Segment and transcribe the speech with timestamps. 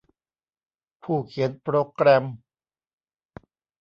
[1.03, 2.23] ผู้เขียนโปรแกรม